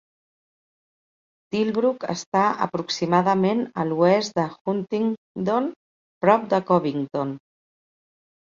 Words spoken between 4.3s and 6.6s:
de Huntingdon, prop